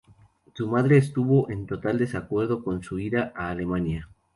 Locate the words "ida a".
2.97-3.51